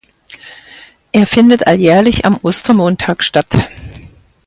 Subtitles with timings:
[1.11, 3.55] Er findet alljährlich am Ostermontag statt.